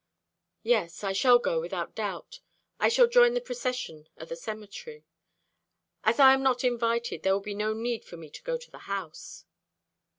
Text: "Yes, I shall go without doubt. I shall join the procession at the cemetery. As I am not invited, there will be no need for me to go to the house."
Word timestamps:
"Yes, 0.63 1.03
I 1.03 1.13
shall 1.13 1.37
go 1.37 1.61
without 1.61 1.93
doubt. 1.93 2.39
I 2.79 2.89
shall 2.89 3.05
join 3.05 3.35
the 3.35 3.39
procession 3.39 4.09
at 4.17 4.29
the 4.29 4.35
cemetery. 4.35 5.05
As 6.03 6.19
I 6.19 6.33
am 6.33 6.41
not 6.41 6.63
invited, 6.63 7.21
there 7.21 7.33
will 7.33 7.39
be 7.39 7.53
no 7.53 7.75
need 7.75 8.03
for 8.03 8.17
me 8.17 8.31
to 8.31 8.41
go 8.41 8.57
to 8.57 8.71
the 8.71 8.79
house." 8.89 9.45